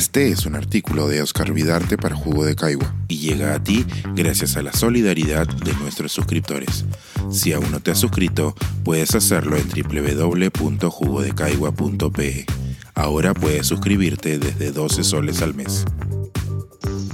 Este 0.00 0.30
es 0.30 0.46
un 0.46 0.56
artículo 0.56 1.08
de 1.08 1.20
Oscar 1.20 1.52
Vidarte 1.52 1.98
para 1.98 2.16
Jugo 2.16 2.46
de 2.46 2.56
Caigua 2.56 2.96
y 3.06 3.18
llega 3.18 3.54
a 3.54 3.62
ti 3.62 3.84
gracias 4.16 4.56
a 4.56 4.62
la 4.62 4.72
solidaridad 4.72 5.46
de 5.46 5.74
nuestros 5.74 6.10
suscriptores. 6.10 6.86
Si 7.30 7.52
aún 7.52 7.70
no 7.70 7.82
te 7.82 7.90
has 7.90 7.98
suscrito, 7.98 8.54
puedes 8.82 9.14
hacerlo 9.14 9.58
en 9.58 9.68
www.jugodecaigua.pe. 9.68 12.46
Ahora 12.94 13.34
puedes 13.34 13.66
suscribirte 13.66 14.38
desde 14.38 14.72
12 14.72 15.04
soles 15.04 15.42
al 15.42 15.52
mes. 15.52 15.84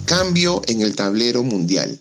Cambio 0.05 0.62
en 0.68 0.82
el 0.82 0.95
tablero 0.95 1.43
mundial. 1.43 2.00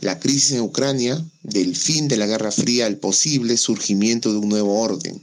La 0.00 0.18
crisis 0.18 0.50
en 0.50 0.62
Ucrania, 0.62 1.24
del 1.44 1.76
fin 1.76 2.08
de 2.08 2.16
la 2.16 2.26
Guerra 2.26 2.50
Fría 2.50 2.86
al 2.86 2.96
posible 2.96 3.56
surgimiento 3.56 4.32
de 4.32 4.38
un 4.38 4.48
nuevo 4.48 4.80
orden. 4.80 5.22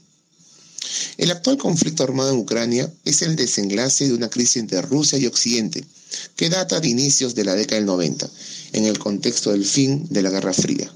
El 1.18 1.32
actual 1.32 1.58
conflicto 1.58 2.04
armado 2.04 2.32
en 2.32 2.40
Ucrania 2.40 2.92
es 3.06 3.22
el 3.22 3.36
desenlace 3.36 4.08
de 4.08 4.14
una 4.14 4.30
crisis 4.30 4.58
entre 4.58 4.82
Rusia 4.82 5.20
y 5.20 5.28
Occidente, 5.28 5.86
que 6.36 6.50
data 6.50 6.80
de 6.80 6.88
inicios 6.88 7.36
de 7.36 7.44
la 7.44 7.56
década 7.56 7.78
del 7.78 7.86
90, 7.86 8.30
en 8.74 8.86
el 8.86 8.98
contexto 8.98 9.52
del 9.52 9.66
fin 9.66 10.08
de 10.10 10.22
la 10.24 10.32
Guerra 10.32 10.54
Fría. 10.54 10.92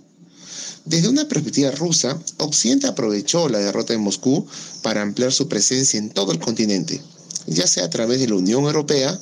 Desde 0.85 1.09
una 1.09 1.27
perspectiva 1.27 1.69
rusa, 1.71 2.17
Occidente 2.37 2.87
aprovechó 2.87 3.49
la 3.49 3.59
derrota 3.59 3.93
de 3.93 3.99
Moscú 3.99 4.47
para 4.81 5.01
ampliar 5.01 5.33
su 5.33 5.47
presencia 5.47 5.99
en 5.99 6.09
todo 6.09 6.31
el 6.31 6.39
continente, 6.39 7.01
ya 7.45 7.67
sea 7.67 7.85
a 7.85 7.89
través 7.89 8.19
de 8.19 8.27
la 8.27 8.35
Unión 8.35 8.63
Europea 8.63 9.19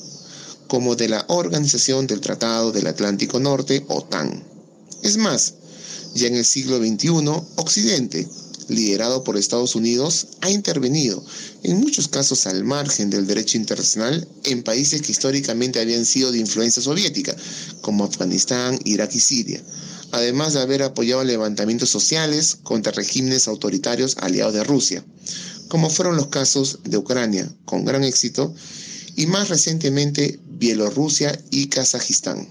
como 0.68 0.96
de 0.96 1.09
la 1.09 1.26
Organización 1.27 2.07
del 2.07 2.21
Tratado 2.21 2.71
del 2.71 2.88
Atlántico 2.88 3.40
Norte, 3.40 3.84
OTAN. 3.88 4.43
Es 5.04 5.18
más, 5.18 5.55
ya 6.13 6.27
en 6.27 6.35
el 6.35 6.46
siglo 6.46 6.77
XXI, 6.77 7.09
Occidente, 7.55 8.27
liderado 8.68 9.24
por 9.24 9.38
Estados 9.38 9.76
Unidos, 9.76 10.27
ha 10.41 10.49
intervenido, 10.49 11.24
en 11.63 11.80
muchos 11.80 12.08
casos 12.08 12.48
al 12.48 12.63
margen 12.63 13.10
del 13.10 13.27
derecho 13.27 13.58
internacional, 13.58 14.27
en 14.44 14.63
países 14.63 15.02
que 15.02 15.12
históricamente 15.12 15.80
habían 15.80 16.05
sido 16.05 16.32
de 16.32 16.40
influencia 16.40 16.82
soviética, 16.82 17.36
como 17.82 18.04
Afganistán, 18.04 18.80
Irak 18.86 19.13
y 19.16 19.20
Siria, 19.20 19.62
además 20.12 20.54
de 20.54 20.62
haber 20.62 20.84
apoyado 20.84 21.24
levantamientos 21.24 21.90
sociales 21.90 22.58
contra 22.63 22.91
regímenes 22.91 23.48
autoritarios 23.48 24.18
aliados 24.20 24.54
de 24.54 24.63
Rusia, 24.63 25.05
como 25.68 25.90
fueron 25.90 26.16
los 26.16 26.27
casos 26.27 26.80
de 26.84 26.98
Ucrania, 26.98 27.52
con 27.66 27.86
gran 27.86 28.04
éxito, 28.04 28.54
y 29.16 29.27
más 29.27 29.49
recientemente 29.49 30.40
Bielorrusia 30.48 31.40
y 31.52 31.68
Kazajistán. 31.68 32.48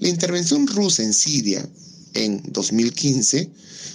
La 0.00 0.08
intervención 0.08 0.66
rusa 0.66 1.02
en 1.02 1.12
Siria 1.12 1.68
en 2.24 2.42
2015 2.46 3.50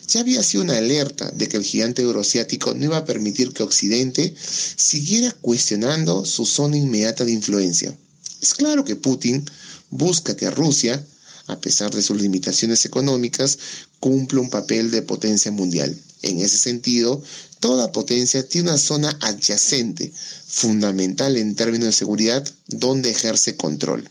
ya 0.08 0.20
había 0.20 0.44
sido 0.44 0.64
una 0.64 0.78
alerta 0.78 1.32
de 1.32 1.48
que 1.48 1.58
el 1.58 1.64
gigante 1.64 2.02
euroasiático 2.02 2.74
no 2.74 2.86
iba 2.86 2.98
a 2.98 3.06
permitir 3.06 3.54
que 3.54 3.64
Occidente 3.64 4.34
siguiera 4.38 5.32
cuestionando 5.42 6.26
su 6.26 6.46
zona 6.46 6.78
inmediata 6.78 7.26
de 7.26 7.32
influencia. 7.32 7.96
Es 8.42 8.54
claro 8.54 8.84
que 8.84 8.96
Putin 8.96 9.46
busca 9.90 10.36
que 10.36 10.52
Rusia, 10.52 11.06
a 11.48 11.60
pesar 11.60 11.94
de 11.94 12.02
sus 12.02 12.22
limitaciones 12.22 12.86
económicas, 12.86 13.58
cumpla 14.00 14.42
un 14.42 14.50
papel 14.50 14.92
de 14.92 15.02
potencia 15.02 15.52
mundial. 15.52 15.98
En 16.22 16.40
ese 16.40 16.58
sentido, 16.58 17.22
toda 17.60 17.92
potencia 17.92 18.48
tiene 18.48 18.70
una 18.70 18.78
zona 18.78 19.18
adyacente, 19.22 20.12
fundamental 20.48 21.38
en 21.38 21.56
términos 21.56 21.88
de 21.88 21.94
seguridad, 21.94 22.48
donde 22.68 23.12
ejerce 23.12 23.56
control. 23.56 24.10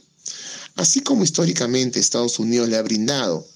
Así 0.77 1.00
como 1.00 1.24
históricamente 1.24 2.00
Estados 2.00 2.38
Unidos 2.38 2.68
le 2.68 2.77
ha 2.77 2.83
brindado 2.83 3.46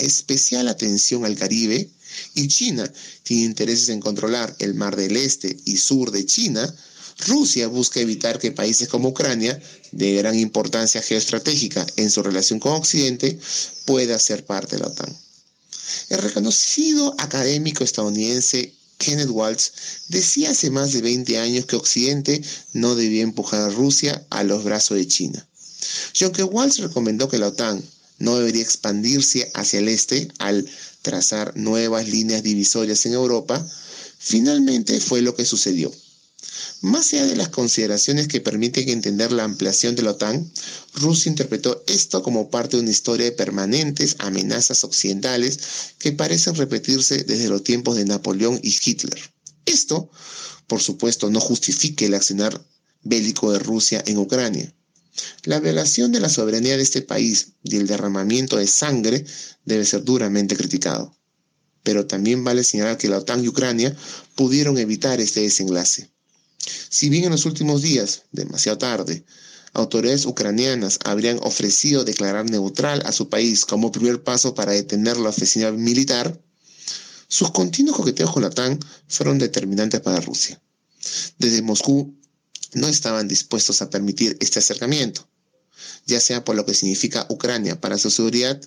especial 0.00 0.68
atención 0.68 1.24
al 1.24 1.36
Caribe 1.36 1.88
y 2.34 2.48
China 2.48 2.90
tiene 3.22 3.44
intereses 3.44 3.88
en 3.88 4.00
controlar 4.00 4.54
el 4.58 4.74
mar 4.74 4.96
del 4.96 5.16
este 5.16 5.56
y 5.64 5.76
sur 5.76 6.10
de 6.10 6.26
China, 6.26 6.74
Rusia 7.26 7.68
busca 7.68 8.00
evitar 8.00 8.38
que 8.38 8.52
países 8.52 8.88
como 8.88 9.10
Ucrania, 9.10 9.60
de 9.92 10.14
gran 10.14 10.38
importancia 10.38 11.02
geoestratégica 11.02 11.86
en 11.96 12.10
su 12.10 12.22
relación 12.22 12.60
con 12.60 12.72
Occidente, 12.72 13.38
pueda 13.84 14.18
ser 14.18 14.44
parte 14.44 14.76
de 14.76 14.82
la 14.82 14.88
OTAN. 14.88 15.16
El 16.08 16.18
reconocido 16.18 17.14
académico 17.18 17.84
estadounidense 17.84 18.72
Kenneth 18.98 19.30
Waltz 19.30 19.72
decía 20.08 20.50
hace 20.50 20.70
más 20.70 20.92
de 20.92 21.00
20 21.00 21.38
años 21.38 21.66
que 21.66 21.76
Occidente 21.76 22.42
no 22.74 22.94
debía 22.94 23.22
empujar 23.22 23.62
a 23.62 23.70
Rusia 23.70 24.26
a 24.30 24.44
los 24.44 24.62
brazos 24.62 24.98
de 24.98 25.08
China. 25.08 25.48
Y 26.18 26.24
aunque 26.24 26.44
Waltz 26.44 26.78
recomendó 26.78 27.28
que 27.28 27.38
la 27.38 27.48
OTAN 27.48 27.82
no 28.20 28.36
debería 28.36 28.62
expandirse 28.62 29.50
hacia 29.54 29.80
el 29.80 29.88
este 29.88 30.28
al 30.38 30.70
trazar 31.02 31.56
nuevas 31.56 32.08
líneas 32.08 32.44
divisorias 32.44 33.04
en 33.06 33.14
Europa, 33.14 33.66
finalmente 34.18 35.00
fue 35.00 35.22
lo 35.22 35.34
que 35.34 35.44
sucedió. 35.44 35.90
Más 36.82 37.12
allá 37.12 37.26
de 37.26 37.36
las 37.36 37.50
consideraciones 37.50 38.28
que 38.28 38.40
permiten 38.40 38.88
entender 38.88 39.32
la 39.32 39.44
ampliación 39.44 39.96
de 39.96 40.02
la 40.02 40.12
OTAN, 40.12 40.50
Rusia 40.94 41.28
interpretó 41.28 41.82
esto 41.86 42.22
como 42.22 42.50
parte 42.50 42.76
de 42.76 42.82
una 42.82 42.90
historia 42.90 43.26
de 43.26 43.32
permanentes 43.32 44.16
amenazas 44.18 44.84
occidentales 44.84 45.58
que 45.98 46.12
parecen 46.12 46.54
repetirse 46.54 47.24
desde 47.24 47.48
los 47.48 47.64
tiempos 47.64 47.96
de 47.96 48.06
Napoleón 48.06 48.58
y 48.62 48.74
Hitler. 48.82 49.20
Esto, 49.66 50.10
por 50.66 50.80
supuesto, 50.80 51.28
no 51.28 51.40
justifica 51.40 52.06
el 52.06 52.14
accionar 52.14 52.60
bélico 53.02 53.52
de 53.52 53.58
Rusia 53.58 54.02
en 54.06 54.18
Ucrania. 54.18 54.72
La 55.44 55.60
violación 55.60 56.12
de 56.12 56.20
la 56.20 56.28
soberanía 56.28 56.76
de 56.76 56.82
este 56.82 57.02
país 57.02 57.52
y 57.62 57.76
el 57.76 57.86
derramamiento 57.86 58.56
de 58.56 58.66
sangre 58.66 59.24
debe 59.64 59.84
ser 59.84 60.04
duramente 60.04 60.56
criticado. 60.56 61.16
Pero 61.82 62.06
también 62.06 62.44
vale 62.44 62.64
señalar 62.64 62.98
que 62.98 63.08
la 63.08 63.18
OTAN 63.18 63.44
y 63.44 63.48
Ucrania 63.48 63.96
pudieron 64.34 64.78
evitar 64.78 65.20
este 65.20 65.40
desenlace. 65.40 66.10
Si 66.88 67.08
bien 67.08 67.24
en 67.24 67.30
los 67.30 67.46
últimos 67.46 67.82
días, 67.82 68.24
demasiado 68.32 68.78
tarde, 68.78 69.24
autoridades 69.72 70.26
ucranianas 70.26 70.98
habrían 71.04 71.38
ofrecido 71.42 72.04
declarar 72.04 72.50
neutral 72.50 73.02
a 73.06 73.12
su 73.12 73.28
país 73.28 73.64
como 73.64 73.92
primer 73.92 74.22
paso 74.22 74.54
para 74.54 74.72
detener 74.72 75.16
la 75.16 75.30
ofensiva 75.30 75.70
militar, 75.72 76.40
sus 77.28 77.50
continuos 77.52 77.96
coqueteos 77.96 78.32
con 78.32 78.42
la 78.42 78.48
OTAN 78.48 78.78
fueron 79.08 79.38
determinantes 79.38 80.00
para 80.00 80.20
Rusia. 80.20 80.60
Desde 81.38 81.62
Moscú 81.62 82.19
no 82.72 82.88
estaban 82.88 83.28
dispuestos 83.28 83.82
a 83.82 83.90
permitir 83.90 84.36
este 84.40 84.58
acercamiento, 84.58 85.28
ya 86.06 86.20
sea 86.20 86.44
por 86.44 86.56
lo 86.56 86.64
que 86.66 86.74
significa 86.74 87.26
Ucrania 87.28 87.80
para 87.80 87.98
su 87.98 88.10
seguridad, 88.10 88.60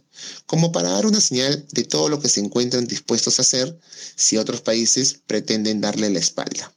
como 0.46 0.72
para 0.72 0.90
dar 0.90 1.06
una 1.06 1.22
señal 1.22 1.66
de 1.72 1.84
todo 1.84 2.10
lo 2.10 2.20
que 2.20 2.30
se 2.30 2.40
encuentran 2.40 2.88
dispuestos 2.88 3.40
a 3.40 3.44
hacer 3.44 3.78
si 4.16 4.38
otros 4.38 4.62
países 4.62 5.22
pretenden 5.26 5.82
darle 5.82 6.10
la 6.10 6.20
espalda. 6.20 6.74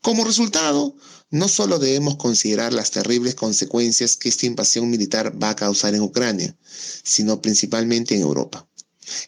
Como 0.00 0.24
resultado, 0.24 0.96
no 1.30 1.48
solo 1.48 1.78
debemos 1.78 2.16
considerar 2.16 2.72
las 2.72 2.90
terribles 2.90 3.34
consecuencias 3.34 4.16
que 4.16 4.28
esta 4.28 4.46
invasión 4.46 4.90
militar 4.90 5.40
va 5.42 5.50
a 5.50 5.56
causar 5.56 5.94
en 5.94 6.02
Ucrania, 6.02 6.54
sino 7.02 7.40
principalmente 7.40 8.14
en 8.14 8.20
Europa. 8.20 8.68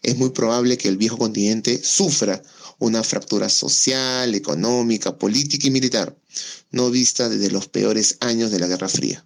Es 0.02 0.16
muy 0.16 0.30
probable 0.30 0.76
que 0.76 0.88
el 0.88 0.96
viejo 0.96 1.16
continente 1.16 1.82
sufra 1.82 2.42
una 2.78 3.02
fractura 3.02 3.48
social, 3.48 4.34
económica, 4.34 5.18
política 5.18 5.66
y 5.66 5.70
militar, 5.70 6.16
no 6.70 6.90
vista 6.90 7.28
desde 7.28 7.50
los 7.50 7.68
peores 7.68 8.16
años 8.20 8.50
de 8.50 8.58
la 8.58 8.66
Guerra 8.66 8.88
Fría. 8.88 9.24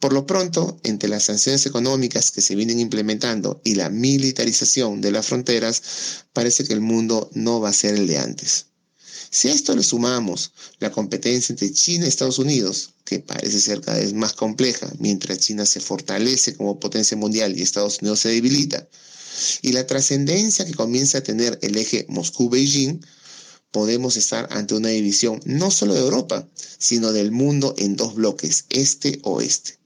Por 0.00 0.12
lo 0.12 0.26
pronto, 0.26 0.78
entre 0.82 1.08
las 1.08 1.24
sanciones 1.24 1.64
económicas 1.66 2.30
que 2.30 2.42
se 2.42 2.54
vienen 2.54 2.78
implementando 2.78 3.60
y 3.64 3.74
la 3.74 3.88
militarización 3.88 5.00
de 5.00 5.12
las 5.12 5.26
fronteras, 5.26 5.82
parece 6.32 6.64
que 6.64 6.74
el 6.74 6.80
mundo 6.80 7.30
no 7.32 7.60
va 7.60 7.70
a 7.70 7.72
ser 7.72 7.94
el 7.94 8.06
de 8.06 8.18
antes. 8.18 8.66
Si 9.30 9.48
a 9.48 9.52
esto 9.52 9.74
le 9.74 9.82
sumamos 9.82 10.52
la 10.78 10.92
competencia 10.92 11.52
entre 11.52 11.72
China 11.72 12.04
y 12.04 12.08
Estados 12.08 12.38
Unidos, 12.38 12.90
que 13.04 13.20
parece 13.20 13.60
ser 13.60 13.80
cada 13.80 13.98
vez 13.98 14.12
más 14.12 14.32
compleja, 14.34 14.92
mientras 14.98 15.38
China 15.38 15.66
se 15.66 15.80
fortalece 15.80 16.54
como 16.54 16.78
potencia 16.78 17.16
mundial 17.16 17.58
y 17.58 17.62
Estados 17.62 17.98
Unidos 18.00 18.20
se 18.20 18.28
debilita, 18.28 18.86
y 19.62 19.72
la 19.72 19.86
trascendencia 19.86 20.64
que 20.64 20.74
comienza 20.74 21.18
a 21.18 21.22
tener 21.22 21.58
el 21.62 21.76
eje 21.76 22.06
Moscú-Beijing, 22.08 23.00
podemos 23.70 24.16
estar 24.16 24.48
ante 24.52 24.74
una 24.74 24.90
división 24.90 25.40
no 25.44 25.70
solo 25.70 25.94
de 25.94 26.00
Europa, 26.00 26.48
sino 26.78 27.12
del 27.12 27.32
mundo 27.32 27.74
en 27.76 27.96
dos 27.96 28.14
bloques, 28.14 28.66
este-oeste. 28.70 29.78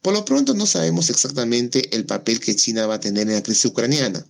Por 0.00 0.14
lo 0.14 0.24
pronto 0.24 0.54
no 0.54 0.64
sabemos 0.64 1.10
exactamente 1.10 1.94
el 1.94 2.06
papel 2.06 2.40
que 2.40 2.56
China 2.56 2.86
va 2.86 2.94
a 2.94 3.00
tener 3.00 3.28
en 3.28 3.34
la 3.34 3.42
crisis 3.42 3.66
ucraniana, 3.66 4.26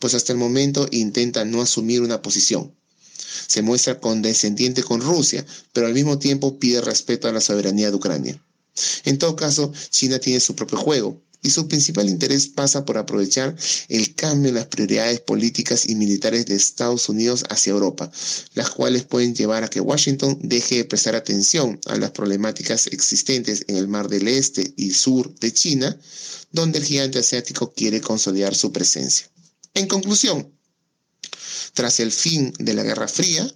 pues 0.00 0.14
hasta 0.14 0.32
el 0.32 0.38
momento 0.38 0.88
intenta 0.90 1.44
no 1.44 1.62
asumir 1.62 2.02
una 2.02 2.20
posición. 2.20 2.74
Se 3.46 3.62
muestra 3.62 4.00
condescendiente 4.00 4.82
con 4.82 5.00
Rusia, 5.00 5.46
pero 5.72 5.86
al 5.86 5.94
mismo 5.94 6.18
tiempo 6.18 6.58
pide 6.58 6.80
respeto 6.80 7.28
a 7.28 7.32
la 7.32 7.40
soberanía 7.40 7.90
de 7.90 7.96
Ucrania. 7.96 8.42
En 9.04 9.18
todo 9.18 9.36
caso, 9.36 9.72
China 9.90 10.18
tiene 10.18 10.40
su 10.40 10.56
propio 10.56 10.78
juego, 10.78 11.22
y 11.42 11.50
su 11.50 11.68
principal 11.68 12.08
interés 12.08 12.46
pasa 12.46 12.84
por 12.84 12.96
aprovechar 12.96 13.54
el 13.88 14.14
cambio 14.14 14.48
en 14.48 14.54
las 14.54 14.66
prioridades 14.66 15.20
políticas 15.20 15.88
y 15.88 15.96
militares 15.96 16.46
de 16.46 16.54
Estados 16.54 17.08
Unidos 17.08 17.44
hacia 17.50 17.72
Europa, 17.72 18.10
las 18.54 18.70
cuales 18.70 19.04
pueden 19.04 19.34
llevar 19.34 19.64
a 19.64 19.68
que 19.68 19.80
Washington 19.80 20.38
deje 20.42 20.76
de 20.76 20.84
prestar 20.84 21.16
atención 21.16 21.80
a 21.86 21.96
las 21.96 22.12
problemáticas 22.12 22.86
existentes 22.86 23.64
en 23.66 23.76
el 23.76 23.88
Mar 23.88 24.08
del 24.08 24.28
Este 24.28 24.72
y 24.76 24.92
Sur 24.92 25.34
de 25.40 25.52
China, 25.52 25.96
donde 26.52 26.78
el 26.78 26.84
gigante 26.84 27.18
asiático 27.18 27.72
quiere 27.72 28.00
consolidar 28.00 28.54
su 28.54 28.72
presencia. 28.72 29.28
En 29.74 29.88
conclusión, 29.88 30.52
tras 31.74 32.00
el 32.00 32.12
fin 32.12 32.52
de 32.58 32.74
la 32.74 32.82
Guerra 32.82 33.08
Fría, 33.08 33.52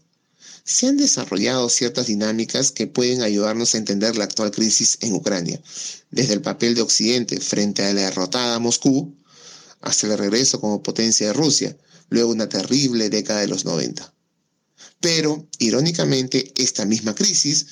se 0.66 0.88
han 0.88 0.96
desarrollado 0.96 1.68
ciertas 1.68 2.08
dinámicas 2.08 2.72
que 2.72 2.88
pueden 2.88 3.22
ayudarnos 3.22 3.74
a 3.74 3.78
entender 3.78 4.16
la 4.16 4.24
actual 4.24 4.50
crisis 4.50 4.98
en 5.00 5.14
Ucrania, 5.14 5.62
desde 6.10 6.34
el 6.34 6.42
papel 6.42 6.74
de 6.74 6.82
Occidente 6.82 7.40
frente 7.40 7.84
a 7.84 7.92
la 7.92 8.02
derrotada 8.02 8.58
Moscú 8.58 9.14
hasta 9.80 10.08
el 10.08 10.18
regreso 10.18 10.60
como 10.60 10.82
potencia 10.82 11.28
de 11.28 11.32
Rusia, 11.32 11.76
luego 12.08 12.32
una 12.32 12.48
terrible 12.48 13.08
década 13.10 13.42
de 13.42 13.46
los 13.46 13.64
90. 13.64 14.12
Pero, 15.00 15.46
irónicamente, 15.60 16.52
esta 16.56 16.84
misma 16.84 17.14
crisis 17.14 17.66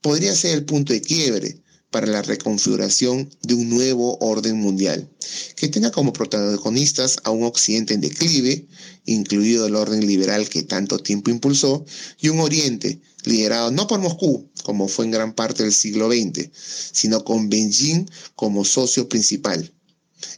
podría 0.00 0.36
ser 0.36 0.54
el 0.54 0.64
punto 0.64 0.92
de 0.92 1.02
quiebre 1.02 1.60
para 1.90 2.06
la 2.06 2.22
reconfiguración 2.22 3.30
de 3.42 3.54
un 3.54 3.70
nuevo 3.70 4.18
orden 4.18 4.56
mundial, 4.58 5.08
que 5.54 5.68
tenga 5.68 5.90
como 5.90 6.12
protagonistas 6.12 7.18
a 7.24 7.30
un 7.30 7.44
Occidente 7.44 7.94
en 7.94 8.00
declive, 8.00 8.66
incluido 9.04 9.66
el 9.66 9.76
orden 9.76 10.06
liberal 10.06 10.48
que 10.48 10.62
tanto 10.62 10.98
tiempo 10.98 11.30
impulsó, 11.30 11.84
y 12.20 12.28
un 12.28 12.40
Oriente 12.40 13.00
liderado 13.24 13.70
no 13.70 13.86
por 13.86 14.00
Moscú, 14.00 14.48
como 14.62 14.88
fue 14.88 15.04
en 15.04 15.10
gran 15.10 15.34
parte 15.34 15.62
del 15.62 15.72
siglo 15.72 16.08
XX, 16.08 16.50
sino 16.92 17.24
con 17.24 17.48
Beijing 17.48 18.08
como 18.34 18.64
socio 18.64 19.08
principal. 19.08 19.72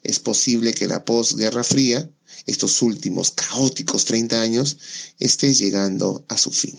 Es 0.03 0.19
posible 0.19 0.75
que 0.75 0.87
la 0.87 1.05
posguerra 1.05 1.65
fría, 1.65 2.11
estos 2.47 2.83
últimos 2.83 3.31
caóticos 3.31 4.05
30 4.05 4.41
años, 4.41 4.79
esté 5.19 5.55
llegando 5.55 6.25
a 6.29 6.39
su 6.39 6.51
fin. 6.51 6.79